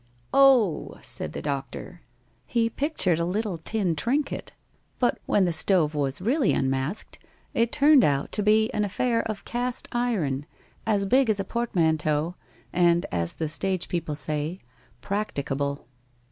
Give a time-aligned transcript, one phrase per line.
[0.33, 2.01] "Oh!" said the doctor.
[2.47, 4.51] He pictured a little tin trinket.
[4.97, 7.19] But when the stove was really unmasked,
[7.53, 10.47] it turned out to be an affair of cast iron,
[10.87, 12.33] as big as a portmanteau,
[12.73, 14.57] and, as the stage people say,
[15.01, 15.85] practicable.